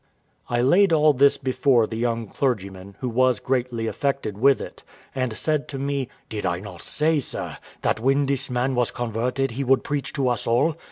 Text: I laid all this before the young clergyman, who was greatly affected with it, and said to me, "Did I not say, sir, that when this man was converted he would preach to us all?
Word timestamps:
I 0.49 0.61
laid 0.63 0.91
all 0.91 1.13
this 1.13 1.37
before 1.37 1.85
the 1.85 1.95
young 1.95 2.25
clergyman, 2.25 2.95
who 3.01 3.07
was 3.07 3.39
greatly 3.39 3.85
affected 3.85 4.35
with 4.35 4.59
it, 4.59 4.81
and 5.13 5.37
said 5.37 5.67
to 5.67 5.77
me, 5.77 6.09
"Did 6.27 6.43
I 6.43 6.59
not 6.59 6.81
say, 6.81 7.19
sir, 7.19 7.59
that 7.83 7.99
when 7.99 8.25
this 8.25 8.49
man 8.49 8.73
was 8.73 8.89
converted 8.89 9.51
he 9.51 9.63
would 9.63 9.83
preach 9.83 10.11
to 10.13 10.27
us 10.29 10.47
all? 10.47 10.75